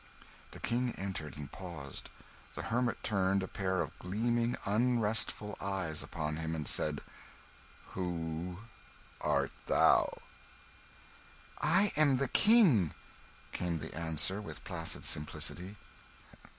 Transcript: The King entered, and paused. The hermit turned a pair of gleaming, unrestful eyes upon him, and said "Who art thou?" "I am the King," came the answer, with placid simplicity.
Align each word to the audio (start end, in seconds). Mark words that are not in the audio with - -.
The 0.49 0.59
King 0.59 0.93
entered, 0.97 1.37
and 1.37 1.51
paused. 1.51 2.09
The 2.55 2.63
hermit 2.73 3.03
turned 3.03 3.43
a 3.43 3.47
pair 3.47 3.81
of 3.81 3.95
gleaming, 3.99 4.57
unrestful 4.65 5.55
eyes 5.61 6.01
upon 6.01 6.37
him, 6.37 6.55
and 6.55 6.67
said 6.67 7.01
"Who 7.89 8.57
art 9.23 9.51
thou?" 9.67 10.11
"I 11.61 11.93
am 11.95 12.17
the 12.17 12.29
King," 12.29 12.95
came 13.51 13.77
the 13.77 13.93
answer, 13.93 14.41
with 14.41 14.63
placid 14.63 15.05
simplicity. 15.05 15.77